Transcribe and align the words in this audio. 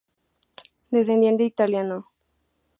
Descendiente 0.89 1.43
italiano. 1.43 2.07